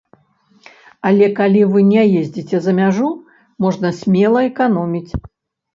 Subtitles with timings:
[1.09, 3.13] Але калі вы не ездзіце за мяжу,
[3.69, 5.11] можна смела эканоміць.